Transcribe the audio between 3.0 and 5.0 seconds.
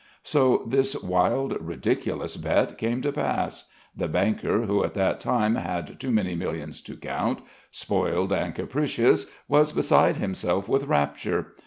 to pass. The banker, who at